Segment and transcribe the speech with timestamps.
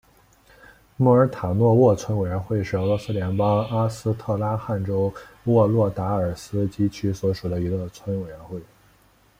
[0.97, 8.59] 穆尔塔诺沃村委员会是俄罗斯联邦阿斯特拉罕州沃洛达尔斯基区所属的一个村委员会。